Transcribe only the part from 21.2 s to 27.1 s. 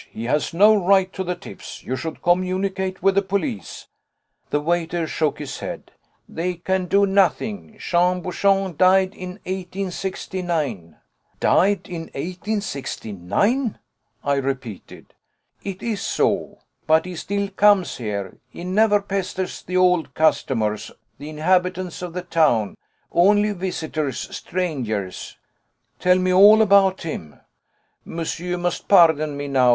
inhabitants of the town only visitors, strangers." "Tell me all about